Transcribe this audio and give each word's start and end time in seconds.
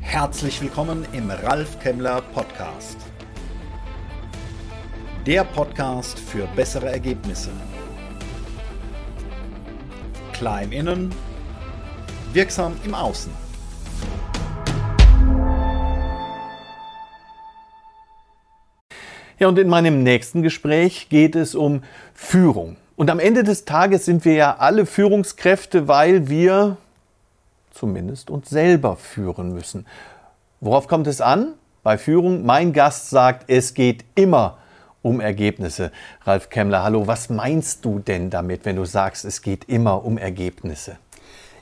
Herzlich 0.00 0.60
willkommen 0.60 1.06
im 1.12 1.30
Ralf 1.30 1.78
Kemmler 1.78 2.20
Podcast. 2.34 2.96
Der 5.24 5.44
Podcast 5.44 6.18
für 6.18 6.48
bessere 6.56 6.90
Ergebnisse. 6.90 7.50
Klar 10.32 10.62
im 10.62 10.72
Innen, 10.72 11.14
wirksam 12.32 12.74
im 12.84 12.92
Außen. 12.92 13.30
Ja, 19.38 19.46
und 19.46 19.60
in 19.60 19.68
meinem 19.68 20.02
nächsten 20.02 20.42
Gespräch 20.42 21.08
geht 21.08 21.36
es 21.36 21.54
um 21.54 21.84
Führung. 22.14 22.76
Und 22.98 23.10
am 23.10 23.20
Ende 23.20 23.44
des 23.44 23.64
Tages 23.64 24.06
sind 24.06 24.24
wir 24.24 24.34
ja 24.34 24.56
alle 24.58 24.84
Führungskräfte, 24.84 25.86
weil 25.86 26.28
wir 26.28 26.78
zumindest 27.70 28.28
uns 28.28 28.50
selber 28.50 28.96
führen 28.96 29.54
müssen. 29.54 29.86
Worauf 30.60 30.88
kommt 30.88 31.06
es 31.06 31.20
an? 31.20 31.54
Bei 31.84 31.96
Führung, 31.96 32.44
mein 32.44 32.72
Gast 32.72 33.10
sagt, 33.10 33.48
es 33.48 33.74
geht 33.74 34.04
immer 34.16 34.58
um 35.00 35.20
Ergebnisse. 35.20 35.92
Ralf 36.24 36.50
Kemmler, 36.50 36.82
hallo, 36.82 37.06
was 37.06 37.30
meinst 37.30 37.84
du 37.84 38.00
denn 38.00 38.30
damit, 38.30 38.64
wenn 38.64 38.74
du 38.74 38.84
sagst, 38.84 39.24
es 39.24 39.42
geht 39.42 39.68
immer 39.68 40.04
um 40.04 40.18
Ergebnisse? 40.18 40.96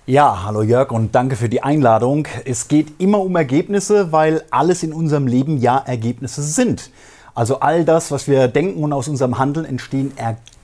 Ja, 0.07 0.43
hallo 0.47 0.63
Jörg 0.63 0.91
und 0.91 1.15
danke 1.15 1.37
für 1.37 1.51
die 1.51 1.63
Einladung. 1.63 2.27
Es 2.47 2.67
geht 2.67 2.99
immer 2.99 3.21
um 3.21 3.37
Ergebnisse, 3.37 4.11
weil 4.11 4.43
alles 4.51 4.83
in 4.83 4.95
unserem 4.95 5.27
Leben 5.27 5.59
ja 5.59 5.77
Ergebnisse 5.85 6.43
sind. 6.43 6.91
Also 7.35 7.61
all 7.61 7.85
das, 7.85 8.11
was 8.11 8.27
wir 8.27 8.49
denken 8.49 8.83
und 8.83 8.95
aus 8.95 9.07
unserem 9.07 9.39
Handeln 9.39 9.67
entstehen 9.67 10.17
Ergebnisse. 10.17 10.56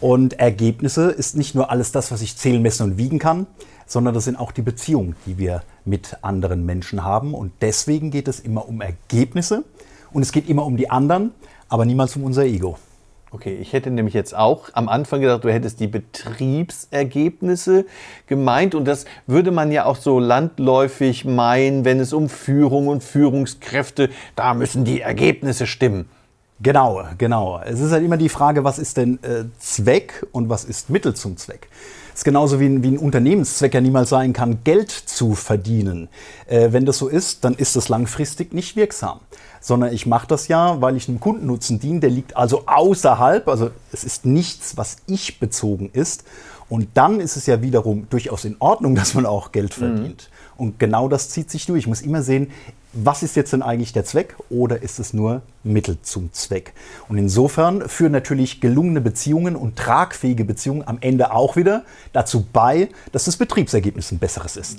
Und 0.00 0.40
Ergebnisse 0.40 1.10
ist 1.10 1.36
nicht 1.36 1.54
nur 1.54 1.70
alles 1.70 1.92
das, 1.92 2.10
was 2.10 2.22
ich 2.22 2.36
zählen, 2.36 2.60
messen 2.60 2.82
und 2.82 2.98
wiegen 2.98 3.18
kann, 3.18 3.46
sondern 3.86 4.14
das 4.14 4.24
sind 4.24 4.36
auch 4.36 4.50
die 4.50 4.62
Beziehungen, 4.62 5.14
die 5.26 5.38
wir 5.38 5.62
mit 5.84 6.16
anderen 6.22 6.66
Menschen 6.66 7.04
haben. 7.04 7.34
Und 7.34 7.52
deswegen 7.60 8.10
geht 8.10 8.26
es 8.26 8.40
immer 8.40 8.68
um 8.68 8.80
Ergebnisse 8.80 9.64
und 10.12 10.22
es 10.22 10.32
geht 10.32 10.48
immer 10.48 10.66
um 10.66 10.76
die 10.76 10.90
anderen, 10.90 11.32
aber 11.68 11.84
niemals 11.84 12.16
um 12.16 12.24
unser 12.24 12.44
Ego. 12.44 12.78
Okay, 13.30 13.56
ich 13.56 13.72
hätte 13.72 13.90
nämlich 13.90 14.12
jetzt 14.12 14.36
auch 14.36 14.68
am 14.74 14.90
Anfang 14.90 15.22
gedacht, 15.22 15.44
du 15.44 15.50
hättest 15.50 15.80
die 15.80 15.86
Betriebsergebnisse 15.86 17.86
gemeint 18.26 18.74
und 18.74 18.84
das 18.84 19.06
würde 19.26 19.52
man 19.52 19.72
ja 19.72 19.86
auch 19.86 19.96
so 19.96 20.18
landläufig 20.18 21.24
meinen, 21.24 21.86
wenn 21.86 21.98
es 21.98 22.12
um 22.12 22.28
Führung 22.28 22.88
und 22.88 23.02
Führungskräfte, 23.02 24.10
da 24.36 24.52
müssen 24.52 24.84
die 24.84 25.00
Ergebnisse 25.00 25.66
stimmen. 25.66 26.10
Genau, 26.62 27.02
genau. 27.18 27.60
Es 27.64 27.80
ist 27.80 27.90
halt 27.92 28.04
immer 28.04 28.16
die 28.16 28.28
Frage, 28.28 28.62
was 28.62 28.78
ist 28.78 28.96
denn 28.96 29.18
äh, 29.22 29.44
Zweck 29.58 30.26
und 30.32 30.48
was 30.48 30.64
ist 30.64 30.90
Mittel 30.90 31.14
zum 31.14 31.36
Zweck? 31.36 31.68
Es 32.12 32.20
ist 32.20 32.24
genauso 32.24 32.60
wie 32.60 32.66
ein, 32.66 32.82
wie 32.82 32.88
ein 32.88 32.98
Unternehmenszweck 32.98 33.74
ja 33.74 33.80
niemals 33.80 34.10
sein 34.10 34.32
kann, 34.32 34.58
Geld 34.62 34.90
zu 34.90 35.34
verdienen. 35.34 36.08
Äh, 36.46 36.68
wenn 36.72 36.84
das 36.84 36.98
so 36.98 37.08
ist, 37.08 37.44
dann 37.44 37.54
ist 37.54 37.74
das 37.74 37.88
langfristig 37.88 38.52
nicht 38.52 38.76
wirksam 38.76 39.20
sondern 39.62 39.92
ich 39.92 40.06
mache 40.06 40.26
das 40.26 40.48
ja, 40.48 40.80
weil 40.80 40.96
ich 40.96 41.08
einem 41.08 41.20
Kundennutzen 41.20 41.78
diene. 41.78 42.00
Der 42.00 42.10
liegt 42.10 42.36
also 42.36 42.64
außerhalb, 42.66 43.48
also 43.48 43.70
es 43.92 44.04
ist 44.04 44.26
nichts, 44.26 44.76
was 44.76 44.96
ich 45.06 45.38
bezogen 45.38 45.88
ist. 45.92 46.24
Und 46.72 46.88
dann 46.94 47.20
ist 47.20 47.36
es 47.36 47.44
ja 47.44 47.60
wiederum 47.60 48.06
durchaus 48.08 48.46
in 48.46 48.56
Ordnung, 48.58 48.94
dass 49.00 49.12
man 49.12 49.26
auch 49.26 49.52
Geld 49.52 49.74
verdient. 49.74 50.30
Mhm. 50.30 50.60
Und 50.64 50.78
genau 50.78 51.06
das 51.06 51.28
zieht 51.28 51.50
sich 51.50 51.66
durch. 51.66 51.80
Ich 51.80 51.86
muss 51.86 52.00
immer 52.00 52.22
sehen, 52.22 52.50
was 52.94 53.22
ist 53.22 53.36
jetzt 53.36 53.52
denn 53.52 53.60
eigentlich 53.60 53.92
der 53.92 54.06
Zweck 54.06 54.36
oder 54.48 54.80
ist 54.80 54.98
es 54.98 55.12
nur 55.12 55.42
Mittel 55.64 55.98
zum 56.00 56.32
Zweck? 56.32 56.72
Und 57.10 57.18
insofern 57.18 57.86
führen 57.90 58.12
natürlich 58.12 58.62
gelungene 58.62 59.02
Beziehungen 59.02 59.54
und 59.54 59.76
tragfähige 59.76 60.46
Beziehungen 60.46 60.88
am 60.88 60.96
Ende 61.02 61.34
auch 61.34 61.56
wieder 61.56 61.84
dazu 62.14 62.46
bei, 62.50 62.88
dass 63.12 63.26
das 63.26 63.36
Betriebsergebnis 63.36 64.10
ein 64.10 64.18
besseres 64.18 64.56
ist. 64.56 64.78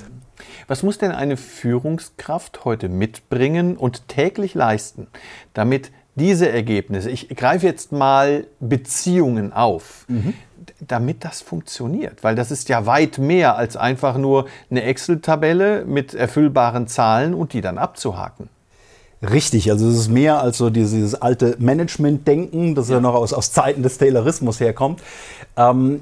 Was 0.68 0.82
muss 0.82 0.98
denn 0.98 1.12
eine 1.12 1.38
Führungskraft 1.38 2.66
heute 2.66 2.90
mitbringen 2.90 3.78
und 3.78 4.08
täglich 4.08 4.56
leisten, 4.56 5.06
damit 5.54 5.92
diese 6.16 6.50
Ergebnisse, 6.50 7.10
ich 7.10 7.30
greife 7.30 7.68
jetzt 7.68 7.92
mal 7.92 8.46
Beziehungen 8.60 9.54
auf, 9.54 10.06
mhm. 10.08 10.34
Damit 10.80 11.24
das 11.24 11.42
funktioniert? 11.42 12.24
Weil 12.24 12.36
das 12.36 12.52
ist 12.52 12.70
ja 12.70 12.86
weit 12.86 13.18
mehr 13.18 13.56
als 13.58 13.78
einfach 13.78 14.18
nur 14.18 14.48
eine 14.70 14.84
Excel-Tabelle 14.84 15.86
mit 15.86 16.14
erfüllbaren 16.14 16.88
Zahlen 16.88 17.34
und 17.34 17.54
die 17.54 17.62
dann 17.62 17.78
abzuhaken. 17.78 18.50
Richtig, 19.22 19.72
also 19.72 19.88
es 19.88 19.96
ist 19.96 20.10
mehr 20.10 20.42
als 20.42 20.58
so 20.58 20.70
dieses 20.70 21.16
alte 21.16 21.56
Management-Denken, 21.58 22.76
das 22.76 22.90
ja. 22.90 22.96
ja 22.96 23.02
noch 23.02 23.16
aus, 23.16 23.32
aus 23.32 23.54
Zeiten 23.54 23.82
des 23.82 23.98
Taylorismus 23.98 24.60
herkommt. 24.60 25.02
Ähm, 25.56 26.02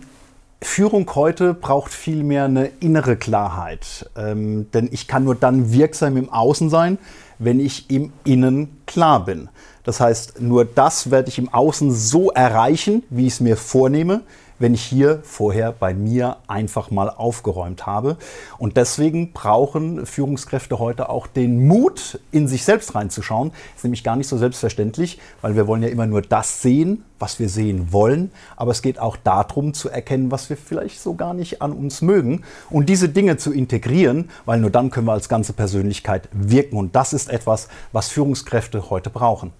Führung 0.63 1.09
heute 1.16 1.53
braucht 1.53 1.91
vielmehr 1.91 2.45
eine 2.45 2.67
innere 2.79 3.16
Klarheit. 3.16 4.09
Ähm, 4.16 4.69
denn 4.71 4.89
ich 4.91 5.07
kann 5.07 5.23
nur 5.23 5.35
dann 5.35 5.71
wirksam 5.71 6.17
im 6.17 6.29
Außen 6.29 6.69
sein, 6.69 6.97
wenn 7.39 7.59
ich 7.59 7.89
im 7.89 8.13
Innen 8.23 8.77
klar 8.85 9.25
bin. 9.25 9.50
Das 9.83 10.00
heißt, 10.00 10.41
nur 10.41 10.66
das 10.66 11.09
werde 11.09 11.29
ich 11.29 11.39
im 11.39 11.50
Außen 11.50 11.91
so 11.91 12.31
erreichen, 12.31 13.03
wie 13.09 13.25
ich 13.25 13.33
es 13.33 13.39
mir 13.39 13.57
vornehme, 13.57 14.21
wenn 14.61 14.75
ich 14.75 14.83
hier 14.83 15.19
vorher 15.23 15.72
bei 15.72 15.94
mir 15.94 16.38
einfach 16.47 16.91
mal 16.91 17.09
aufgeräumt 17.09 17.85
habe. 17.85 18.17
Und 18.59 18.77
deswegen 18.77 19.33
brauchen 19.33 20.05
Führungskräfte 20.05 20.77
heute 20.77 21.09
auch 21.09 21.27
den 21.27 21.67
Mut, 21.67 22.19
in 22.31 22.47
sich 22.47 22.63
selbst 22.63 22.94
reinzuschauen. 22.94 23.50
Das 23.50 23.77
ist 23.77 23.83
nämlich 23.83 24.03
gar 24.03 24.16
nicht 24.16 24.27
so 24.27 24.38
selbstverständlich, 24.38 25.19
weil 25.41 25.55
wir 25.55 25.67
wollen 25.67 25.81
ja 25.81 25.89
immer 25.89 26.05
nur 26.05 26.21
das 26.21 26.61
sehen, 26.61 27.03
was 27.17 27.39
wir 27.39 27.50
sehen 27.50 27.91
wollen. 27.91 28.31
Aber 28.55 28.71
es 28.71 28.81
geht 28.81 29.00
auch 29.00 29.17
darum 29.17 29.73
zu 29.73 29.89
erkennen, 29.89 30.31
was 30.31 30.50
wir 30.50 30.57
vielleicht 30.57 31.01
so 31.01 31.16
gar 31.16 31.33
nicht 31.33 31.61
an 31.61 31.71
uns 31.71 32.01
mögen 32.01 32.44
und 32.69 32.88
diese 32.88 33.09
Dinge 33.09 33.38
zu 33.38 33.51
integrieren, 33.51 34.29
weil 34.45 34.59
nur 34.59 34.69
dann 34.69 34.91
können 34.91 35.07
wir 35.07 35.13
als 35.13 35.27
ganze 35.27 35.53
Persönlichkeit 35.53 36.29
wirken. 36.31 36.77
Und 36.77 36.95
das 36.95 37.13
ist 37.13 37.29
etwas, 37.29 37.67
was 37.91 38.09
Führungskräfte 38.09 38.89
heute 38.91 39.09
brauchen. 39.09 39.51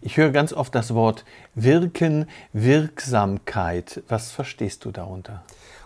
Ich 0.00 0.16
höre 0.16 0.30
ganz 0.30 0.52
oft 0.52 0.74
das 0.74 0.94
Wort 0.94 1.24
Wirken, 1.54 2.26
Wirksamkeit. 2.52 4.02
Was 4.08 4.30
verstehst 4.30 4.84
du 4.84 4.90
darunter? 4.90 5.42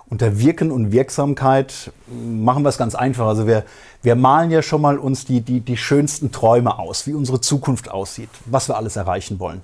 Unter 0.08 0.38
Wirken 0.38 0.70
und 0.70 0.92
Wirksamkeit 0.92 1.92
machen 2.06 2.62
wir 2.62 2.68
es 2.68 2.78
ganz 2.78 2.94
einfach. 2.94 3.26
Also 3.26 3.46
wir, 3.46 3.64
wir 4.02 4.14
malen 4.16 4.50
ja 4.50 4.62
schon 4.62 4.82
mal 4.82 4.98
uns 4.98 5.24
die, 5.24 5.40
die, 5.40 5.60
die 5.60 5.76
schönsten 5.76 6.30
Träume 6.30 6.78
aus, 6.78 7.06
wie 7.06 7.14
unsere 7.14 7.40
Zukunft 7.40 7.90
aussieht, 7.90 8.28
was 8.44 8.68
wir 8.68 8.76
alles 8.76 8.96
erreichen 8.96 9.40
wollen. 9.40 9.62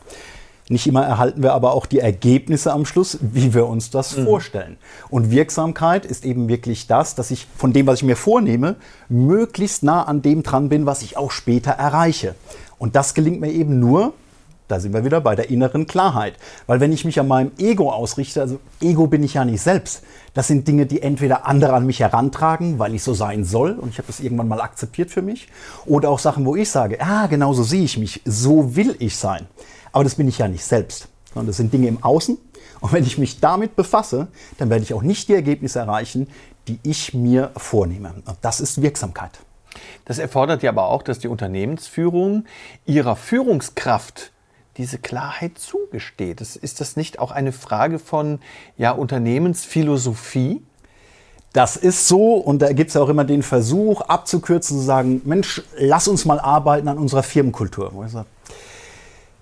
Nicht 0.70 0.86
immer 0.86 1.04
erhalten 1.04 1.42
wir 1.42 1.52
aber 1.52 1.74
auch 1.74 1.84
die 1.84 1.98
Ergebnisse 1.98 2.72
am 2.72 2.86
Schluss, 2.86 3.18
wie 3.20 3.54
wir 3.54 3.66
uns 3.66 3.90
das 3.90 4.16
mhm. 4.16 4.24
vorstellen. 4.24 4.78
Und 5.08 5.32
Wirksamkeit 5.32 6.06
ist 6.06 6.24
eben 6.24 6.48
wirklich 6.48 6.86
das, 6.86 7.16
dass 7.16 7.32
ich 7.32 7.48
von 7.56 7.72
dem, 7.72 7.88
was 7.88 7.98
ich 7.98 8.04
mir 8.04 8.14
vornehme, 8.14 8.76
möglichst 9.08 9.82
nah 9.82 10.04
an 10.04 10.22
dem 10.22 10.44
dran 10.44 10.68
bin, 10.68 10.86
was 10.86 11.02
ich 11.02 11.16
auch 11.16 11.32
später 11.32 11.72
erreiche. 11.72 12.36
Und 12.78 12.94
das 12.94 13.14
gelingt 13.14 13.40
mir 13.40 13.50
eben 13.50 13.80
nur, 13.80 14.14
da 14.70 14.78
sind 14.80 14.92
wir 14.92 15.04
wieder 15.04 15.20
bei 15.20 15.34
der 15.34 15.50
inneren 15.50 15.86
Klarheit. 15.86 16.34
Weil 16.66 16.80
wenn 16.80 16.92
ich 16.92 17.04
mich 17.04 17.18
an 17.18 17.28
meinem 17.28 17.52
Ego 17.58 17.90
ausrichte, 17.90 18.40
also 18.40 18.60
Ego 18.80 19.06
bin 19.06 19.22
ich 19.22 19.34
ja 19.34 19.44
nicht 19.44 19.60
selbst. 19.60 20.02
Das 20.34 20.46
sind 20.46 20.68
Dinge, 20.68 20.86
die 20.86 21.02
entweder 21.02 21.46
andere 21.46 21.72
an 21.72 21.86
mich 21.86 22.00
herantragen, 22.00 22.78
weil 22.78 22.94
ich 22.94 23.02
so 23.02 23.14
sein 23.14 23.44
soll 23.44 23.72
und 23.72 23.88
ich 23.88 23.98
habe 23.98 24.06
das 24.06 24.20
irgendwann 24.20 24.48
mal 24.48 24.60
akzeptiert 24.60 25.10
für 25.10 25.22
mich. 25.22 25.48
Oder 25.86 26.08
auch 26.10 26.20
Sachen, 26.20 26.46
wo 26.46 26.54
ich 26.54 26.70
sage, 26.70 26.98
ja, 26.98 27.26
genau 27.26 27.52
so 27.52 27.64
sehe 27.64 27.82
ich 27.82 27.98
mich, 27.98 28.22
so 28.24 28.76
will 28.76 28.94
ich 29.00 29.16
sein. 29.16 29.46
Aber 29.92 30.04
das 30.04 30.14
bin 30.14 30.28
ich 30.28 30.38
ja 30.38 30.46
nicht 30.46 30.64
selbst. 30.64 31.08
Sondern 31.34 31.48
das 31.48 31.56
sind 31.56 31.72
Dinge 31.72 31.88
im 31.88 32.02
Außen. 32.02 32.38
Und 32.80 32.92
wenn 32.92 33.04
ich 33.04 33.18
mich 33.18 33.40
damit 33.40 33.76
befasse, 33.76 34.28
dann 34.58 34.70
werde 34.70 34.84
ich 34.84 34.94
auch 34.94 35.02
nicht 35.02 35.28
die 35.28 35.34
Ergebnisse 35.34 35.80
erreichen, 35.80 36.28
die 36.68 36.78
ich 36.82 37.12
mir 37.12 37.50
vornehme. 37.56 38.14
Und 38.24 38.36
das 38.40 38.60
ist 38.60 38.82
Wirksamkeit. 38.82 39.40
Das 40.04 40.18
erfordert 40.18 40.62
ja 40.62 40.70
aber 40.70 40.88
auch, 40.88 41.02
dass 41.02 41.18
die 41.18 41.28
Unternehmensführung 41.28 42.44
ihrer 42.86 43.16
Führungskraft 43.16 44.32
diese 44.76 44.98
Klarheit 44.98 45.58
zugesteht. 45.58 46.40
Ist 46.40 46.80
das 46.80 46.96
nicht 46.96 47.18
auch 47.18 47.30
eine 47.30 47.52
Frage 47.52 47.98
von 47.98 48.38
ja, 48.76 48.92
Unternehmensphilosophie? 48.92 50.62
Das 51.52 51.76
ist 51.76 52.06
so 52.06 52.34
und 52.34 52.62
da 52.62 52.72
gibt 52.72 52.90
es 52.90 52.96
auch 52.96 53.08
immer 53.08 53.24
den 53.24 53.42
Versuch 53.42 54.02
abzukürzen, 54.02 54.78
zu 54.78 54.82
sagen, 54.84 55.20
Mensch, 55.24 55.62
lass 55.76 56.06
uns 56.06 56.24
mal 56.24 56.38
arbeiten 56.38 56.86
an 56.86 56.96
unserer 56.96 57.24
Firmenkultur. 57.24 57.92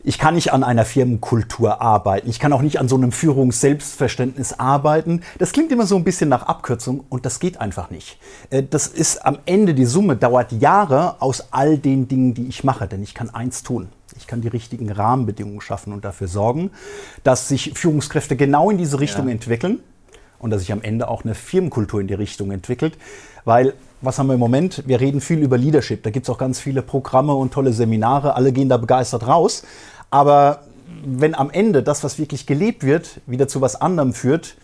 Ich 0.04 0.19
kann 0.19 0.36
nicht 0.36 0.54
an 0.54 0.64
einer 0.64 0.86
Firmenkultur 0.86 1.82
arbeiten. 1.82 2.31
Ich 2.31 2.38
kann 2.38 2.54
auch 2.54 2.62
nicht 2.62 2.78
an 2.78 2.88
so 2.88 2.96
einem 2.96 3.12
Führungsselbstverständnis 3.12 4.54
arbeiten. 4.58 5.22
Das 5.36 5.52
klingt 5.52 5.70
immer 5.70 5.86
so 5.86 5.96
ein 5.96 6.04
bisschen 6.04 6.31
nach 6.31 6.44
Abkürzung 6.44 7.04
und 7.10 7.26
das 7.26 7.40
geht 7.40 7.60
einfach 7.60 7.90
nicht. 7.90 8.19
Äh, 8.48 8.62
das 8.62 8.86
ist 8.86 9.26
am 9.26 9.38
Ende, 9.44 9.74
die 9.74 9.84
Summe 9.84 10.16
dauert 10.16 10.52
Jahre 10.52 11.20
aus 11.20 11.48
all 11.50 11.76
den 11.76 12.08
Dingen, 12.08 12.32
die 12.32 12.48
ich 12.48 12.64
mache, 12.64 12.86
denn 12.86 13.02
ich 13.02 13.12
kann 13.12 13.28
eins 13.28 13.62
tun. 13.62 13.88
Ich 14.19 14.26
kann 14.26 14.41
die 14.41 14.49
richtigen 14.49 14.91
Rahmenbedingungen 14.91 15.61
schaffen 15.61 15.93
und 15.93 16.05
dafür 16.05 16.29
sorgen, 16.29 16.70
dass 17.25 17.49
sich 17.49 17.73
Führungskräfte 17.75 18.37
genau 18.37 18.70
in 18.70 18.76
diese 18.76 19.00
Richtung 19.00 19.29
ja. 19.29 19.32
entwickeln 19.32 19.81
und 20.38 20.50
dass 20.50 20.61
sich 20.61 20.73
am 20.73 20.82
Ende 20.82 21.09
auch 21.09 21.25
eine 21.25 21.35
Firmenkultur 21.35 22.00
in 22.00 22.09
die 22.09 22.15
Richtung 22.15 22.50
entwickelt. 22.50 22.99
Weil, 23.44 23.75
was 24.03 24.19
haben 24.19 24.26
wir 24.26 24.35
im 24.35 24.41
Moment? 24.41 24.82
Wir 24.87 25.00
reden 25.00 25.20
viel 25.20 25.38
über 25.38 25.56
Leadership. 25.56 26.03
Da 26.03 26.11
gibt 26.11 26.26
es 26.26 26.31
auch 26.31 26.38
ganz 26.38 26.61
viele 26.61 26.82
Programme 26.82 27.35
und 27.35 27.53
tolle 27.53 27.73
Seminare. 27.73 28.35
Alle 28.35 28.53
gehen 28.53 28.69
da 28.69 28.76
begeistert 28.76 29.26
raus. 29.26 29.65
Aber 30.11 30.65
wenn 31.05 31.35
am 31.35 31.50
Ende 31.50 31.82
das, 31.82 32.05
was 32.05 32.19
wirklich 32.19 32.47
gelebt 32.47 32.85
wird, 32.85 33.20
wieder 33.26 33.49
zu 33.49 33.61
was 33.61 33.81
anderem 33.81 34.12
führt, 34.12 34.56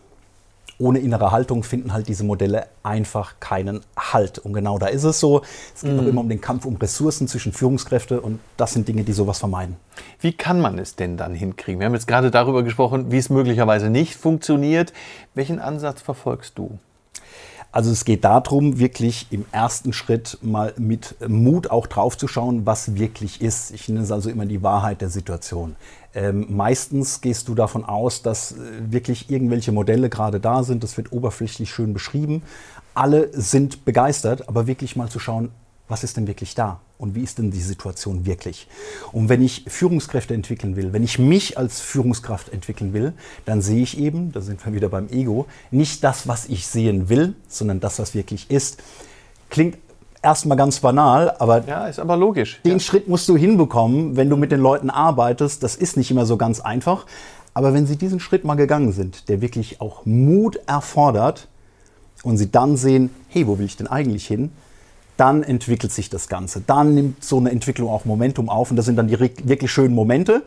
ohne 0.79 0.99
innere 0.99 1.31
Haltung 1.31 1.63
finden 1.63 1.93
halt 1.93 2.09
diese 2.09 2.25
Modelle 2.25 2.67
einfach 2.83 3.41
keinen 3.41 3.81
Halt. 3.97 4.39
Und 4.39 4.53
genau 4.53 4.79
da 4.79 4.87
ist 4.87 5.05
es 5.05 5.21
so. 5.21 5.43
Es 5.75 5.83
geht 5.83 5.93
mhm. 5.93 6.09
immer 6.09 6.21
um 6.21 6.29
den 6.29 6.41
Kampf 6.41 6.65
um 6.65 6.77
Ressourcen 6.77 7.29
zwischen 7.29 7.53
Führungskräfte 7.53 8.21
und 8.21 8.41
das 8.57 8.73
sind 8.73 8.89
Dinge, 8.89 9.05
die 9.05 9.13
sowas 9.13 9.39
vermeiden. 9.39 9.77
Wie 10.21 10.33
kann 10.33 10.61
man 10.61 10.79
es 10.79 10.97
denn 10.97 11.17
dann 11.17 11.35
hinkriegen? 11.35 11.81
Wir 11.81 11.87
haben 11.87 11.95
jetzt 11.95 12.09
gerade 12.09 12.31
darüber 12.31 12.63
gesprochen, 12.63 13.11
wie 13.11 13.19
es 13.19 13.31
möglicherweise 13.31 13.91
nicht 13.91 14.15
funktioniert. 14.17 14.93
Welchen 15.35 15.59
Ansatz 15.59 16.03
verfolgst 16.03 16.59
du? 16.59 16.79
Also 17.75 17.91
es 17.91 18.05
geht 18.05 18.23
darum, 18.23 18.79
wirklich 18.79 19.27
im 19.33 19.47
ersten 19.51 19.93
Schritt 19.93 20.39
mal 20.43 20.73
mit 20.79 21.17
Mut 21.27 21.73
auch 21.73 21.89
drauf 21.89 22.17
zu 22.17 22.29
schauen, 22.29 22.67
was 22.67 22.95
wirklich 22.95 23.41
ist. 23.41 23.73
Ich 23.73 23.89
nenne 23.89 24.05
es 24.05 24.13
also 24.13 24.31
immer 24.31 24.47
die 24.47 24.63
Wahrheit 24.63 25.01
der 25.01 25.11
Situation. 25.11 25.75
Ähm, 26.15 26.47
meistens 26.51 27.21
gehst 27.21 27.49
du 27.49 27.55
davon 27.55 27.85
aus, 27.85 28.23
dass 28.23 28.53
äh, 28.53 28.57
wirklich 28.89 29.31
irgendwelche 29.31 29.73
Modelle 29.73 30.09
gerade 30.09 30.41
da 30.41 30.63
sind. 30.63 30.85
Das 30.85 30.97
wird 30.97 31.13
oberflächlich 31.13 31.71
schön 31.71 31.93
beschrieben. 31.93 32.43
Alle 32.95 33.31
sind 33.33 33.85
begeistert, 33.85 34.49
aber 34.49 34.67
wirklich 34.67 34.95
mal 34.95 35.09
zu 35.09 35.19
schauen, 35.19 35.51
was 35.89 36.05
ist 36.05 36.17
denn 36.17 36.27
wirklich 36.27 36.55
da 36.55 36.81
und 36.97 37.15
wie 37.15 37.23
ist 37.23 37.39
denn 37.39 37.51
die 37.51 37.61
Situation 37.61 38.25
wirklich. 38.25 38.69
Und 39.13 39.29
wenn 39.29 39.43
ich 39.43 39.65
Führungskräfte 39.67 40.33
entwickeln 40.33 40.77
will, 40.77 40.93
wenn 40.93 41.03
ich 41.03 41.19
mich 41.19 41.59
als 41.59 41.81
Führungskraft 41.81 42.53
entwickeln 42.53 42.93
will, 42.93 43.13
dann 43.45 43.61
sehe 43.61 43.83
ich 43.83 43.99
eben, 43.99 44.33
da 44.33 44.41
sind 44.41 44.65
wir 44.65 44.73
wieder 44.73 44.89
beim 44.89 45.09
Ego, 45.09 45.47
nicht 45.71 46.03
das, 46.03 46.27
was 46.27 46.47
ich 46.47 46.67
sehen 46.67 47.09
will, 47.09 47.35
sondern 47.49 47.81
das, 47.81 47.99
was 47.99 48.15
wirklich 48.15 48.51
ist. 48.51 48.83
Klingt 49.51 49.77
erstmal 50.25 50.57
ganz 50.57 50.81
banal, 50.81 51.37
aber, 51.39 51.65
ja, 51.67 51.87
ist 51.87 52.01
aber 52.01 52.17
logisch. 52.17 52.61
Den 52.65 52.73
ja. 52.73 52.81
Schritt 52.81 53.09
musst 53.09 53.29
du 53.29 53.37
hinbekommen, 53.37 54.17
wenn 54.17 54.31
du 54.31 54.37
mit 54.37 54.51
den 54.51 54.61
Leuten 54.61 54.91
arbeitest. 54.91 55.63
Das 55.63 55.77
ist 55.77 55.97
nicht 55.97 56.11
immer 56.11 56.27
so 56.27 56.37
ganz 56.37 56.61
einfach. 56.61 57.07
Aber 57.53 57.73
wenn 57.73 57.87
sie 57.87 57.97
diesen 57.97 58.19
Schritt 58.19 58.45
mal 58.45 58.57
gegangen 58.57 58.93
sind, 58.93 59.29
der 59.29 59.41
wirklich 59.41 59.81
auch 59.81 60.05
Mut 60.07 60.59
erfordert 60.67 61.47
und 62.25 62.37
sie 62.39 62.51
dann 62.51 62.77
sehen, 62.77 63.11
hey, 63.29 63.47
wo 63.47 63.59
will 63.59 63.67
ich 63.67 63.77
denn 63.77 63.87
eigentlich 63.87 64.27
hin? 64.27 64.51
Dann 65.17 65.45
entwickelt 65.45 65.93
sich 65.93 66.11
das 66.11 66.27
Ganze. 66.29 66.63
Dann 66.67 66.95
nimmt 66.95 67.23
so 67.23 67.39
eine 67.39 67.53
Entwicklung 67.53 67.89
auch 67.89 68.05
Momentum 68.05 68.49
auf 68.49 68.71
und 68.71 68.77
das 68.77 68.87
sind 68.87 68.97
dann 68.97 69.07
die 69.07 69.21
wirklich 69.21 69.71
schönen 69.71 69.95
Momente. 69.95 70.43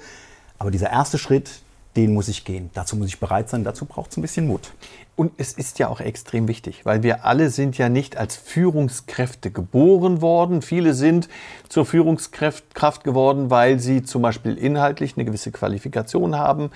Aber 0.60 0.72
dieser 0.72 0.90
erste 0.90 1.18
Schritt, 1.18 1.62
den 1.98 2.14
muss 2.14 2.28
ich 2.28 2.46
gehen. 2.46 2.70
Dazu 2.74 2.96
muss 2.96 3.08
ich 3.08 3.20
bereit 3.20 3.50
sein, 3.50 3.64
dazu 3.64 3.86
braucht 3.86 4.12
es 4.12 4.18
ein 4.18 4.22
bisschen 4.22 4.48
Mut. 4.48 4.72
Und 5.16 5.32
es 5.38 5.54
ist 5.54 5.80
ja 5.80 5.88
auch 5.88 6.00
extrem 6.00 6.48
wichtig, 6.48 6.86
weil 6.86 7.02
wir 7.02 7.26
alle 7.26 7.50
sind 7.50 7.78
ja 7.80 7.90
nicht 7.90 8.18
als 8.18 8.36
Führungskräfte 8.36 9.50
geboren 9.50 10.22
worden. 10.22 10.62
Viele 10.62 10.94
sind 10.94 11.28
zur 11.70 11.88
Führungskraft 11.88 13.04
geworden, 13.04 13.50
weil 13.50 13.80
sie 13.80 14.04
zum 14.04 14.22
Beispiel 14.22 14.56
inhaltlich 14.58 15.18
eine 15.18 15.26
gewisse 15.26 15.52
Qualifikation 15.52 16.38
haben. 16.38 16.70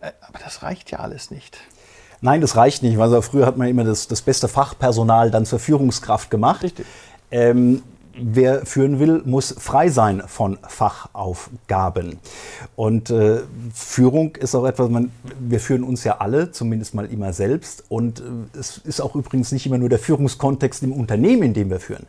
Äh, 0.00 0.12
aber 0.26 0.38
das 0.42 0.62
reicht 0.62 0.90
ja 0.90 1.00
alles 1.00 1.30
nicht. 1.30 1.58
Nein, 2.22 2.40
das 2.40 2.56
reicht 2.56 2.82
nicht, 2.82 2.96
weil 2.96 3.20
früher 3.20 3.44
hat 3.44 3.58
man 3.58 3.68
immer 3.68 3.84
das, 3.84 4.08
das 4.08 4.22
beste 4.22 4.48
Fachpersonal 4.48 5.30
dann 5.30 5.44
zur 5.44 5.58
Führungskraft 5.58 6.30
gemacht. 6.30 6.62
Richtig. 6.62 6.86
Ähm, 7.30 7.82
wer 8.14 8.66
führen 8.66 8.98
will, 8.98 9.22
muss 9.24 9.54
frei 9.58 9.88
sein 9.88 10.22
von 10.26 10.58
Fachaufgaben. 10.68 12.18
Und 12.76 13.10
äh, 13.10 13.40
Führung 13.74 14.36
ist 14.36 14.54
auch 14.54 14.66
etwas, 14.66 14.90
man, 14.90 15.10
wir 15.40 15.60
führen 15.60 15.82
uns 15.82 16.04
ja 16.04 16.18
alle, 16.18 16.50
zumindest 16.50 16.94
mal 16.94 17.06
immer 17.06 17.32
selbst. 17.32 17.84
Und 17.88 18.20
äh, 18.20 18.58
es 18.58 18.78
ist 18.78 19.00
auch 19.00 19.14
übrigens 19.14 19.52
nicht 19.52 19.66
immer 19.66 19.78
nur 19.78 19.88
der 19.88 19.98
Führungskontext 19.98 20.82
im 20.82 20.92
Unternehmen, 20.92 21.42
in 21.42 21.54
dem 21.54 21.70
wir 21.70 21.80
führen. 21.80 22.06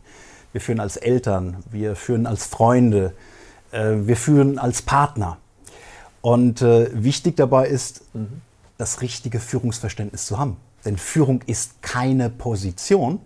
Wir 0.51 0.61
führen 0.61 0.79
als 0.79 0.97
Eltern, 0.97 1.57
wir 1.71 1.95
führen 1.95 2.27
als 2.27 2.45
Freunde, 2.45 3.13
äh, 3.71 3.93
wir 4.03 4.17
führen 4.17 4.59
als 4.59 4.81
Partner. 4.81 5.37
Und 6.21 6.61
äh, 6.61 6.89
wichtig 6.93 7.35
dabei 7.37 7.67
ist, 7.67 8.03
mhm. 8.13 8.41
das 8.77 9.01
richtige 9.01 9.39
Führungsverständnis 9.39 10.25
zu 10.25 10.37
haben. 10.37 10.57
Denn 10.85 10.97
Führung 10.97 11.41
ist 11.45 11.81
keine 11.81 12.29
Position, 12.29 13.19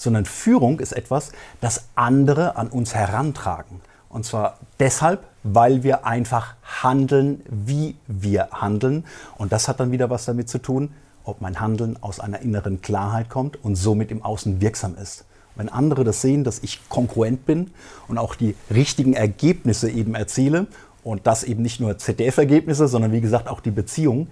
sondern 0.00 0.24
Führung 0.24 0.80
ist 0.80 0.92
etwas, 0.92 1.32
das 1.60 1.84
andere 1.94 2.56
an 2.56 2.68
uns 2.68 2.94
herantragen. 2.94 3.80
Und 4.08 4.24
zwar 4.24 4.58
deshalb, 4.78 5.22
weil 5.42 5.82
wir 5.82 6.06
einfach 6.06 6.54
handeln, 6.82 7.42
wie 7.48 7.96
wir 8.06 8.48
handeln. 8.50 9.04
Und 9.36 9.52
das 9.52 9.68
hat 9.68 9.78
dann 9.78 9.92
wieder 9.92 10.10
was 10.10 10.24
damit 10.24 10.48
zu 10.48 10.58
tun, 10.58 10.92
ob 11.24 11.40
mein 11.40 11.60
Handeln 11.60 11.96
aus 12.02 12.18
einer 12.18 12.40
inneren 12.40 12.80
Klarheit 12.80 13.28
kommt 13.28 13.62
und 13.62 13.76
somit 13.76 14.10
im 14.10 14.22
Außen 14.22 14.60
wirksam 14.60 14.96
ist. 14.96 15.26
Wenn 15.54 15.68
andere 15.68 16.02
das 16.02 16.22
sehen, 16.22 16.44
dass 16.44 16.60
ich 16.60 16.88
konkurrent 16.88 17.44
bin 17.44 17.70
und 18.08 18.16
auch 18.16 18.34
die 18.34 18.56
richtigen 18.72 19.12
Ergebnisse 19.12 19.90
eben 19.90 20.14
erziele 20.14 20.66
und 21.04 21.26
das 21.26 21.44
eben 21.44 21.62
nicht 21.62 21.78
nur 21.78 21.98
ZDF-Ergebnisse, 21.98 22.88
sondern 22.88 23.12
wie 23.12 23.20
gesagt 23.20 23.48
auch 23.48 23.60
die 23.60 23.70
Beziehung, 23.70 24.28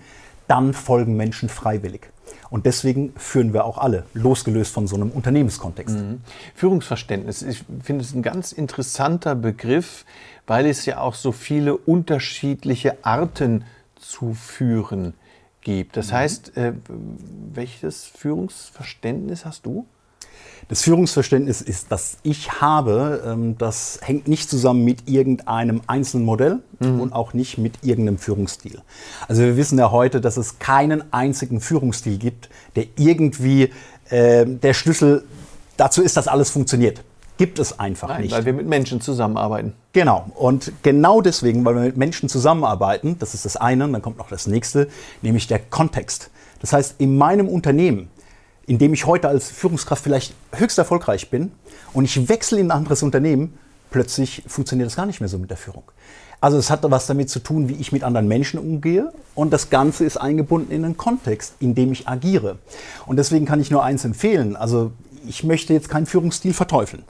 dann 0.46 0.72
folgen 0.72 1.16
Menschen 1.16 1.50
freiwillig. 1.50 2.08
Und 2.50 2.66
deswegen 2.66 3.12
führen 3.16 3.52
wir 3.52 3.64
auch 3.64 3.78
alle, 3.78 4.04
losgelöst 4.14 4.72
von 4.72 4.86
so 4.86 4.96
einem 4.96 5.10
Unternehmenskontext. 5.10 5.96
Mhm. 5.96 6.20
Führungsverständnis, 6.54 7.42
ich 7.42 7.64
finde 7.82 8.04
es 8.04 8.14
ein 8.14 8.22
ganz 8.22 8.52
interessanter 8.52 9.34
Begriff, 9.34 10.04
weil 10.46 10.66
es 10.66 10.86
ja 10.86 11.00
auch 11.00 11.14
so 11.14 11.32
viele 11.32 11.76
unterschiedliche 11.76 13.04
Arten 13.04 13.64
zu 13.96 14.34
führen 14.34 15.14
gibt. 15.60 15.96
Das 15.96 16.08
mhm. 16.08 16.16
heißt, 16.16 16.56
äh, 16.56 16.72
welches 17.52 18.04
Führungsverständnis 18.04 19.44
hast 19.44 19.66
du? 19.66 19.86
Das 20.68 20.82
Führungsverständnis 20.82 21.62
ist, 21.62 21.90
das 21.90 22.18
ich 22.22 22.60
habe, 22.60 23.22
ähm, 23.26 23.56
das 23.56 24.00
hängt 24.02 24.28
nicht 24.28 24.50
zusammen 24.50 24.84
mit 24.84 25.08
irgendeinem 25.08 25.80
einzelnen 25.86 26.26
Modell 26.26 26.58
mhm. 26.80 27.00
und 27.00 27.12
auch 27.14 27.32
nicht 27.32 27.56
mit 27.56 27.82
irgendeinem 27.82 28.18
Führungsstil. 28.18 28.82
Also 29.28 29.42
wir 29.42 29.56
wissen 29.56 29.78
ja 29.78 29.90
heute, 29.90 30.20
dass 30.20 30.36
es 30.36 30.58
keinen 30.58 31.10
einzigen 31.12 31.60
Führungsstil 31.60 32.18
gibt, 32.18 32.50
der 32.76 32.84
irgendwie 32.96 33.70
äh, 34.10 34.44
der 34.44 34.74
Schlüssel 34.74 35.24
dazu 35.78 36.02
ist, 36.02 36.18
dass 36.18 36.28
alles 36.28 36.50
funktioniert. 36.50 37.02
Gibt 37.38 37.60
es 37.60 37.78
einfach 37.78 38.08
Nein, 38.08 38.22
nicht. 38.22 38.32
Weil 38.32 38.44
wir 38.44 38.52
mit 38.52 38.66
Menschen 38.66 39.00
zusammenarbeiten. 39.00 39.72
Genau. 39.92 40.26
Und 40.34 40.72
genau 40.82 41.20
deswegen, 41.22 41.64
weil 41.64 41.76
wir 41.76 41.82
mit 41.82 41.96
Menschen 41.96 42.28
zusammenarbeiten, 42.28 43.16
das 43.20 43.32
ist 43.32 43.44
das 43.44 43.56
eine, 43.56 43.84
und 43.84 43.92
dann 43.92 44.02
kommt 44.02 44.18
noch 44.18 44.28
das 44.28 44.48
nächste, 44.48 44.88
nämlich 45.22 45.46
der 45.46 45.60
Kontext. 45.60 46.30
Das 46.60 46.72
heißt, 46.72 46.96
in 46.98 47.16
meinem 47.16 47.48
Unternehmen 47.48 48.10
in 48.68 48.76
dem 48.76 48.92
ich 48.92 49.06
heute 49.06 49.28
als 49.28 49.48
Führungskraft 49.48 50.04
vielleicht 50.04 50.34
höchst 50.52 50.76
erfolgreich 50.76 51.30
bin 51.30 51.52
und 51.94 52.04
ich 52.04 52.28
wechsle 52.28 52.60
in 52.60 52.66
ein 52.66 52.76
anderes 52.76 53.02
Unternehmen, 53.02 53.58
plötzlich 53.90 54.42
funktioniert 54.46 54.86
das 54.86 54.96
gar 54.96 55.06
nicht 55.06 55.20
mehr 55.20 55.28
so 55.28 55.38
mit 55.38 55.48
der 55.48 55.56
Führung. 55.56 55.84
Also 56.40 56.58
es 56.58 56.70
hat 56.70 56.88
was 56.88 57.06
damit 57.06 57.30
zu 57.30 57.40
tun, 57.40 57.68
wie 57.70 57.74
ich 57.74 57.92
mit 57.92 58.04
anderen 58.04 58.28
Menschen 58.28 58.60
umgehe 58.60 59.10
und 59.34 59.52
das 59.52 59.70
Ganze 59.70 60.04
ist 60.04 60.18
eingebunden 60.18 60.70
in 60.70 60.84
einen 60.84 60.98
Kontext, 60.98 61.54
in 61.60 61.74
dem 61.74 61.90
ich 61.90 62.06
agiere. 62.06 62.58
Und 63.06 63.16
deswegen 63.16 63.46
kann 63.46 63.58
ich 63.58 63.70
nur 63.70 63.82
eins 63.82 64.04
empfehlen. 64.04 64.54
Also 64.54 64.92
ich 65.26 65.42
möchte 65.44 65.72
jetzt 65.72 65.88
keinen 65.88 66.06
Führungsstil 66.06 66.52
verteufeln. 66.52 67.02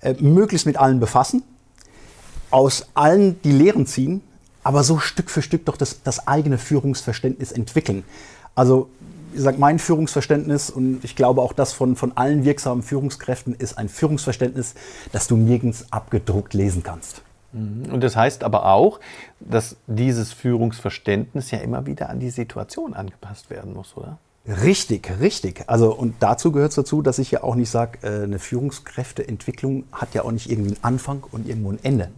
Äh, 0.00 0.14
möglichst 0.14 0.66
mit 0.66 0.78
allen 0.78 0.98
befassen, 0.98 1.42
aus 2.50 2.86
allen 2.94 3.40
die 3.42 3.52
Lehren 3.52 3.86
ziehen, 3.86 4.22
aber 4.64 4.82
so 4.82 4.98
Stück 4.98 5.30
für 5.30 5.42
Stück 5.42 5.66
doch 5.66 5.76
das, 5.76 6.02
das 6.02 6.26
eigene 6.26 6.56
Führungsverständnis 6.56 7.52
entwickeln. 7.52 8.02
Also 8.54 8.88
ich 9.34 9.40
sag, 9.40 9.58
mein 9.58 9.78
Führungsverständnis 9.78 10.70
und 10.70 11.04
ich 11.04 11.16
glaube 11.16 11.42
auch 11.42 11.52
das 11.52 11.72
von, 11.72 11.96
von 11.96 12.16
allen 12.16 12.44
wirksamen 12.44 12.82
Führungskräften 12.82 13.54
ist 13.54 13.78
ein 13.78 13.88
Führungsverständnis, 13.88 14.74
das 15.12 15.26
du 15.28 15.36
nirgends 15.36 15.86
abgedruckt 15.90 16.54
lesen 16.54 16.82
kannst. 16.82 17.22
Mhm. 17.52 17.92
Und 17.92 18.02
das 18.02 18.16
heißt 18.16 18.44
aber 18.44 18.66
auch, 18.66 19.00
dass 19.40 19.76
dieses 19.86 20.32
Führungsverständnis 20.32 21.50
ja 21.50 21.58
immer 21.58 21.86
wieder 21.86 22.08
an 22.08 22.20
die 22.20 22.30
Situation 22.30 22.94
angepasst 22.94 23.50
werden 23.50 23.74
muss, 23.74 23.96
oder? 23.96 24.18
Richtig, 24.46 25.12
richtig. 25.20 25.64
Also 25.68 25.94
und 25.94 26.16
dazu 26.18 26.50
gehört 26.50 26.70
es 26.70 26.76
dazu, 26.76 27.00
dass 27.00 27.18
ich 27.18 27.30
ja 27.30 27.44
auch 27.44 27.54
nicht 27.54 27.70
sage, 27.70 27.98
äh, 28.02 28.24
eine 28.24 28.40
Führungskräfteentwicklung 28.40 29.84
hat 29.92 30.14
ja 30.14 30.24
auch 30.24 30.32
nicht 30.32 30.50
irgendwie 30.50 30.70
einen 30.70 30.84
Anfang 30.84 31.22
und 31.30 31.46
irgendwo 31.46 31.70
ein 31.70 31.78
Ende 31.82 32.08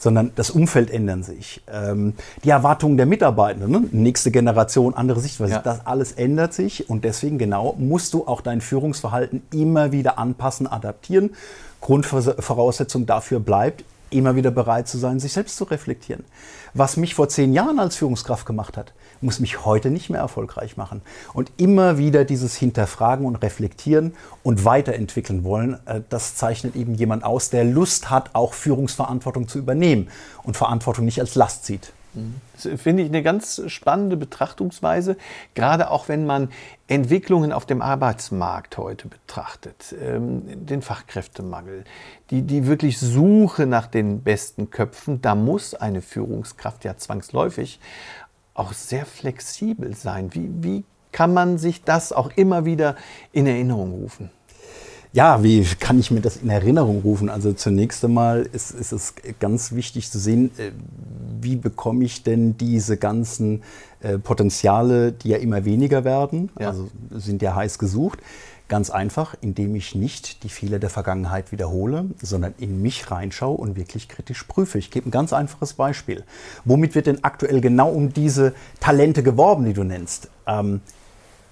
sondern 0.00 0.32
das 0.34 0.50
Umfeld 0.50 0.90
ändern 0.90 1.22
sich. 1.22 1.60
Ähm, 1.72 2.14
die 2.42 2.50
Erwartungen 2.50 2.96
der 2.96 3.06
Mitarbeitenden, 3.06 3.70
ne? 3.70 3.84
nächste 3.92 4.30
Generation, 4.30 4.94
andere 4.94 5.20
Sichtweise, 5.20 5.52
ja. 5.52 5.58
das 5.60 5.86
alles 5.86 6.12
ändert 6.12 6.54
sich 6.54 6.88
und 6.88 7.04
deswegen 7.04 7.38
genau 7.38 7.76
musst 7.78 8.14
du 8.14 8.26
auch 8.26 8.40
dein 8.40 8.62
Führungsverhalten 8.62 9.42
immer 9.52 9.92
wieder 9.92 10.18
anpassen, 10.18 10.66
adaptieren. 10.66 11.30
Grundvoraussetzung 11.80 13.06
dafür 13.06 13.40
bleibt, 13.40 13.84
immer 14.10 14.36
wieder 14.36 14.50
bereit 14.50 14.88
zu 14.88 14.98
sein, 14.98 15.20
sich 15.20 15.32
selbst 15.32 15.56
zu 15.56 15.64
reflektieren. 15.64 16.24
Was 16.74 16.96
mich 16.96 17.14
vor 17.14 17.28
zehn 17.28 17.52
Jahren 17.52 17.78
als 17.78 17.96
Führungskraft 17.96 18.46
gemacht 18.46 18.76
hat, 18.76 18.92
muss 19.20 19.40
mich 19.40 19.64
heute 19.64 19.90
nicht 19.90 20.10
mehr 20.10 20.20
erfolgreich 20.20 20.76
machen. 20.76 21.02
Und 21.34 21.50
immer 21.56 21.98
wieder 21.98 22.24
dieses 22.24 22.56
Hinterfragen 22.56 23.26
und 23.26 23.36
Reflektieren 23.36 24.14
und 24.42 24.64
weiterentwickeln 24.64 25.44
wollen, 25.44 25.78
äh, 25.86 26.00
das 26.08 26.36
zeichnet 26.36 26.76
eben 26.76 26.94
jemand 26.94 27.24
aus, 27.24 27.50
der 27.50 27.64
Lust 27.64 28.10
hat, 28.10 28.30
auch 28.34 28.54
Führungsverantwortung 28.54 29.48
zu 29.48 29.58
übernehmen 29.58 30.08
und 30.42 30.56
Verantwortung 30.56 31.04
nicht 31.04 31.20
als 31.20 31.34
Last 31.34 31.66
sieht. 31.66 31.92
Das 32.54 32.68
finde 32.80 33.02
ich 33.02 33.08
eine 33.08 33.22
ganz 33.22 33.62
spannende 33.68 34.16
Betrachtungsweise, 34.16 35.16
gerade 35.54 35.90
auch 35.90 36.08
wenn 36.08 36.26
man 36.26 36.50
Entwicklungen 36.88 37.52
auf 37.52 37.66
dem 37.66 37.82
Arbeitsmarkt 37.82 38.76
heute 38.78 39.08
betrachtet, 39.08 39.94
ähm, 40.00 40.66
den 40.66 40.82
Fachkräftemangel, 40.82 41.84
die, 42.30 42.42
die 42.42 42.66
wirklich 42.66 42.98
Suche 42.98 43.66
nach 43.66 43.86
den 43.86 44.22
besten 44.22 44.70
Köpfen, 44.70 45.22
da 45.22 45.34
muss 45.34 45.74
eine 45.74 46.02
Führungskraft 46.02 46.84
ja 46.84 46.96
zwangsläufig 46.96 47.78
auch 48.54 48.72
sehr 48.72 49.06
flexibel 49.06 49.94
sein. 49.94 50.34
Wie, 50.34 50.50
wie 50.62 50.84
kann 51.12 51.32
man 51.32 51.58
sich 51.58 51.84
das 51.84 52.12
auch 52.12 52.30
immer 52.36 52.64
wieder 52.64 52.96
in 53.32 53.46
Erinnerung 53.46 53.92
rufen? 53.92 54.30
Ja, 55.12 55.42
wie 55.42 55.64
kann 55.64 55.98
ich 55.98 56.12
mir 56.12 56.20
das 56.20 56.36
in 56.36 56.50
Erinnerung 56.50 57.00
rufen? 57.02 57.30
Also 57.30 57.52
zunächst 57.52 58.04
einmal 58.04 58.48
ist, 58.52 58.70
ist 58.70 58.92
es 58.92 59.14
ganz 59.40 59.72
wichtig 59.72 60.08
zu 60.08 60.20
sehen, 60.20 60.52
äh, 60.56 60.70
wie 61.40 61.56
bekomme 61.56 62.04
ich 62.04 62.22
denn 62.22 62.56
diese 62.56 62.96
ganzen 62.96 63.62
äh, 64.02 64.18
Potenziale, 64.18 65.10
die 65.10 65.30
ja 65.30 65.38
immer 65.38 65.64
weniger 65.64 66.04
werden, 66.04 66.50
ja. 66.60 66.68
also 66.68 66.88
sind 67.10 67.42
ja 67.42 67.56
heiß 67.56 67.80
gesucht. 67.80 68.20
Ganz 68.68 68.88
einfach, 68.88 69.34
indem 69.40 69.74
ich 69.74 69.96
nicht 69.96 70.44
die 70.44 70.48
Fehler 70.48 70.78
der 70.78 70.90
Vergangenheit 70.90 71.50
wiederhole, 71.50 72.04
sondern 72.22 72.54
in 72.58 72.80
mich 72.80 73.10
reinschaue 73.10 73.56
und 73.56 73.74
wirklich 73.74 74.08
kritisch 74.08 74.44
prüfe. 74.44 74.78
Ich 74.78 74.92
gebe 74.92 75.08
ein 75.08 75.10
ganz 75.10 75.32
einfaches 75.32 75.72
Beispiel. 75.72 76.22
Womit 76.64 76.94
wird 76.94 77.06
denn 77.06 77.24
aktuell 77.24 77.60
genau 77.60 77.90
um 77.90 78.12
diese 78.12 78.54
Talente 78.78 79.24
geworben, 79.24 79.64
die 79.64 79.72
du 79.72 79.82
nennst? 79.82 80.28
Ähm, 80.46 80.82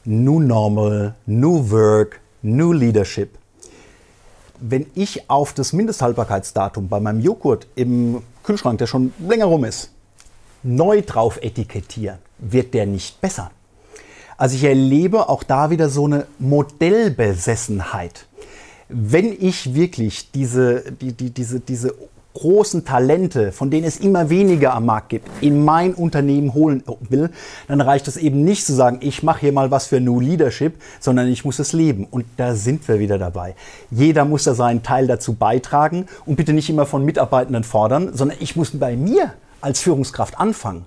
new 0.04 0.38
Normal, 0.38 1.16
New 1.26 1.72
Work, 1.72 2.20
New 2.42 2.72
Leadership 2.72 3.30
wenn 4.60 4.86
ich 4.94 5.30
auf 5.30 5.52
das 5.52 5.72
Mindesthaltbarkeitsdatum 5.72 6.88
bei 6.88 7.00
meinem 7.00 7.20
Joghurt 7.20 7.66
im 7.74 8.22
Kühlschrank, 8.42 8.78
der 8.78 8.86
schon 8.86 9.12
länger 9.18 9.46
rum 9.46 9.64
ist, 9.64 9.90
neu 10.62 11.02
drauf 11.02 11.38
etikettiere, 11.42 12.18
wird 12.38 12.74
der 12.74 12.86
nicht 12.86 13.20
besser. 13.20 13.50
Also 14.36 14.54
ich 14.56 14.64
erlebe 14.64 15.28
auch 15.28 15.42
da 15.42 15.70
wieder 15.70 15.88
so 15.88 16.04
eine 16.04 16.26
Modellbesessenheit. 16.38 18.26
Wenn 18.88 19.32
ich 19.32 19.74
wirklich 19.74 20.30
diese, 20.30 20.92
die, 20.92 21.12
die, 21.12 21.30
diese, 21.30 21.60
diese 21.60 21.94
großen 22.38 22.84
Talente, 22.84 23.50
von 23.50 23.68
denen 23.68 23.84
es 23.84 23.98
immer 23.98 24.30
weniger 24.30 24.72
am 24.72 24.86
Markt 24.86 25.08
gibt, 25.08 25.28
in 25.40 25.64
mein 25.64 25.92
Unternehmen 25.92 26.54
holen 26.54 26.84
will, 27.08 27.30
dann 27.66 27.80
reicht 27.80 28.06
es 28.06 28.16
eben 28.16 28.44
nicht 28.44 28.64
zu 28.64 28.74
sagen, 28.74 28.98
ich 29.00 29.24
mache 29.24 29.40
hier 29.40 29.52
mal 29.52 29.72
was 29.72 29.88
für 29.88 30.00
New 30.00 30.20
Leadership, 30.20 30.74
sondern 31.00 31.26
ich 31.26 31.44
muss 31.44 31.58
es 31.58 31.72
leben. 31.72 32.06
Und 32.08 32.26
da 32.36 32.54
sind 32.54 32.86
wir 32.86 33.00
wieder 33.00 33.18
dabei. 33.18 33.56
Jeder 33.90 34.24
muss 34.24 34.44
da 34.44 34.54
seinen 34.54 34.84
Teil 34.84 35.08
dazu 35.08 35.34
beitragen 35.34 36.06
und 36.26 36.36
bitte 36.36 36.52
nicht 36.52 36.70
immer 36.70 36.86
von 36.86 37.04
Mitarbeitenden 37.04 37.64
fordern, 37.64 38.10
sondern 38.14 38.38
ich 38.40 38.54
muss 38.54 38.70
bei 38.70 38.96
mir 38.96 39.32
als 39.60 39.80
Führungskraft 39.80 40.38
anfangen. 40.38 40.84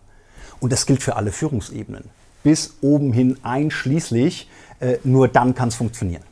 Und 0.61 0.71
das 0.71 0.85
gilt 0.85 1.03
für 1.03 1.17
alle 1.17 1.33
Führungsebenen. 1.33 2.05
Bis 2.43 2.75
oben 2.81 3.11
hin 3.11 3.37
einschließlich. 3.43 4.47
Äh, 4.79 4.97
nur 5.03 5.27
dann 5.27 5.53
kann 5.53 5.67
es 5.67 5.75
funktionieren. 5.75 6.23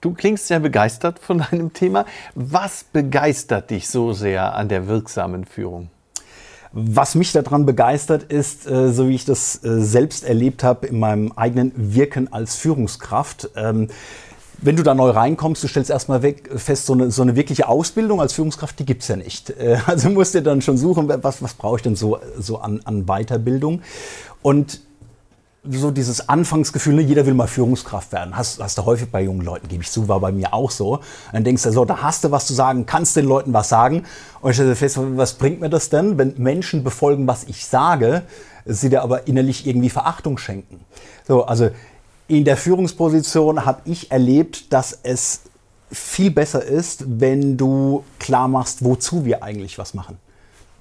Du 0.00 0.12
klingst 0.14 0.46
sehr 0.46 0.60
begeistert 0.60 1.18
von 1.18 1.38
deinem 1.50 1.72
Thema. 1.72 2.04
Was 2.34 2.84
begeistert 2.84 3.70
dich 3.70 3.88
so 3.88 4.12
sehr 4.12 4.54
an 4.54 4.68
der 4.68 4.86
wirksamen 4.86 5.44
Führung? 5.44 5.90
Was 6.72 7.14
mich 7.14 7.32
daran 7.32 7.66
begeistert 7.66 8.24
ist, 8.24 8.70
äh, 8.70 8.92
so 8.92 9.08
wie 9.08 9.14
ich 9.14 9.24
das 9.24 9.64
äh, 9.64 9.80
selbst 9.80 10.24
erlebt 10.24 10.62
habe 10.62 10.86
in 10.86 10.98
meinem 10.98 11.32
eigenen 11.32 11.72
Wirken 11.74 12.32
als 12.32 12.56
Führungskraft. 12.56 13.50
Ähm, 13.56 13.88
wenn 14.60 14.76
du 14.76 14.82
da 14.82 14.94
neu 14.94 15.10
reinkommst, 15.10 15.62
du 15.62 15.68
stellst 15.68 15.90
erstmal 15.90 16.22
weg, 16.22 16.50
fest, 16.56 16.86
so 16.86 16.92
eine, 16.92 17.10
so 17.10 17.22
eine 17.22 17.36
wirkliche 17.36 17.68
Ausbildung 17.68 18.20
als 18.20 18.32
Führungskraft, 18.32 18.78
die 18.78 18.84
gibt 18.84 19.02
es 19.02 19.08
ja 19.08 19.16
nicht. 19.16 19.50
Äh, 19.58 19.78
also 19.86 20.10
musst 20.10 20.34
du 20.34 20.42
dann 20.42 20.62
schon 20.62 20.76
suchen, 20.76 21.08
was, 21.08 21.42
was 21.42 21.54
brauche 21.54 21.76
ich 21.76 21.82
denn 21.82 21.96
so, 21.96 22.20
so 22.38 22.58
an, 22.58 22.80
an 22.84 23.06
Weiterbildung. 23.06 23.82
Und 24.42 24.80
so 25.64 25.90
dieses 25.90 26.28
Anfangsgefühl, 26.28 26.94
ne, 26.94 27.02
jeder 27.02 27.26
will 27.26 27.34
mal 27.34 27.46
Führungskraft 27.46 28.12
werden. 28.12 28.36
Hast, 28.36 28.60
hast 28.62 28.78
du 28.78 28.84
häufig 28.84 29.10
bei 29.10 29.22
jungen 29.22 29.42
Leuten, 29.42 29.68
gebe 29.68 29.82
ich 29.82 29.90
zu, 29.90 30.08
war 30.08 30.20
bei 30.20 30.32
mir 30.32 30.54
auch 30.54 30.70
so. 30.70 31.00
dann 31.32 31.44
denkst 31.44 31.62
du 31.64 31.72
so, 31.72 31.84
da 31.84 32.02
hast 32.02 32.24
du 32.24 32.30
was 32.30 32.46
zu 32.46 32.54
sagen, 32.54 32.86
kannst 32.86 33.16
den 33.16 33.26
Leuten 33.26 33.52
was 33.52 33.68
sagen. 33.68 34.04
Und 34.40 34.50
ich 34.50 34.56
stelle 34.56 34.76
fest, 34.76 34.98
was 34.98 35.34
bringt 35.34 35.60
mir 35.60 35.68
das 35.68 35.90
denn, 35.90 36.16
wenn 36.16 36.34
Menschen 36.36 36.84
befolgen, 36.84 37.26
was 37.26 37.44
ich 37.44 37.66
sage, 37.66 38.22
sie 38.64 38.88
dir 38.88 39.02
aber 39.02 39.26
innerlich 39.26 39.66
irgendwie 39.66 39.90
Verachtung 39.90 40.38
schenken. 40.38 40.80
So, 41.26 41.44
also 41.44 41.70
in 42.28 42.44
der 42.44 42.56
Führungsposition 42.56 43.64
habe 43.64 43.80
ich 43.84 44.10
erlebt, 44.10 44.72
dass 44.72 44.98
es 45.02 45.40
viel 45.90 46.30
besser 46.30 46.62
ist, 46.62 47.04
wenn 47.20 47.56
du 47.56 48.04
klar 48.18 48.48
machst, 48.48 48.84
wozu 48.84 49.24
wir 49.24 49.42
eigentlich 49.42 49.78
was 49.78 49.94
machen. 49.94 50.18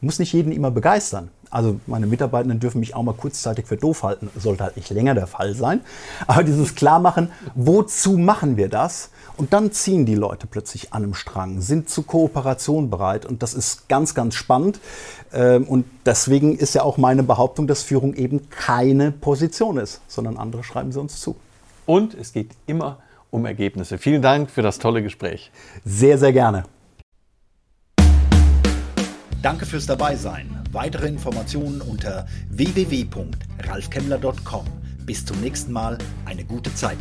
Muss 0.01 0.19
nicht 0.19 0.33
jeden 0.33 0.51
immer 0.51 0.69
begeistern. 0.69 1.29
Also 1.49 1.79
meine 1.87 2.07
Mitarbeitenden 2.07 2.59
dürfen 2.59 2.79
mich 2.79 2.95
auch 2.95 3.03
mal 3.03 3.13
kurzzeitig 3.13 3.65
für 3.65 3.77
doof 3.77 4.03
halten, 4.03 4.29
sollte 4.35 4.63
halt 4.63 4.75
nicht 4.75 4.89
länger 4.89 5.13
der 5.13 5.27
Fall 5.27 5.53
sein. 5.53 5.81
Aber 6.27 6.43
dieses 6.43 6.75
Klarmachen, 6.75 7.31
wozu 7.55 8.17
machen 8.17 8.57
wir 8.57 8.69
das? 8.69 9.09
Und 9.37 9.53
dann 9.53 9.71
ziehen 9.71 10.05
die 10.05 10.15
Leute 10.15 10.47
plötzlich 10.47 10.93
an 10.93 11.03
einem 11.03 11.13
Strang, 11.13 11.61
sind 11.61 11.89
zu 11.89 12.01
Kooperation 12.03 12.89
bereit 12.89 13.25
und 13.25 13.43
das 13.43 13.53
ist 13.53 13.87
ganz, 13.87 14.15
ganz 14.15 14.33
spannend. 14.33 14.79
Ähm, 15.31 15.65
und 15.65 15.85
deswegen 16.05 16.57
ist 16.57 16.73
ja 16.73 16.81
auch 16.81 16.97
meine 16.97 17.23
Behauptung, 17.23 17.67
dass 17.67 17.83
Führung 17.83 18.15
eben 18.15 18.49
keine 18.49 19.11
Position 19.11 19.77
ist, 19.77 20.01
sondern 20.07 20.37
andere 20.37 20.63
schreiben 20.63 20.91
sie 20.91 20.99
uns 20.99 21.19
zu. 21.19 21.35
Und 21.85 22.15
es 22.15 22.33
geht 22.33 22.51
immer 22.65 22.97
um 23.29 23.45
Ergebnisse. 23.45 23.97
Vielen 23.97 24.21
Dank 24.21 24.49
für 24.49 24.61
das 24.61 24.79
tolle 24.79 25.03
Gespräch. 25.03 25.51
Sehr, 25.85 26.17
sehr 26.17 26.33
gerne. 26.33 26.63
Danke 29.41 29.65
fürs 29.65 29.85
Dabeisein. 29.85 30.49
Weitere 30.71 31.07
Informationen 31.07 31.81
unter 31.81 32.27
www.ralfkemmler.com. 32.49 34.65
Bis 35.05 35.25
zum 35.25 35.41
nächsten 35.41 35.71
Mal. 35.71 35.97
Eine 36.25 36.43
gute 36.43 36.73
Zeit. 36.75 36.97